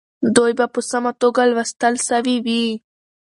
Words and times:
دوی 0.35 0.51
به 0.59 0.65
په 0.73 0.81
سمه 0.89 1.11
توګه 1.21 1.41
لوستل 1.51 1.95
سوي 2.09 2.37
وي. 2.45 2.65